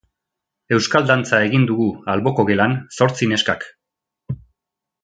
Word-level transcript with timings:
Euskal 0.77 1.05
dantza 1.11 1.41
egin 1.49 1.67
dugu 1.73 1.91
alboko 2.15 2.47
gelan 2.51 2.75
zortzi 2.99 3.31
neskak. 3.35 3.71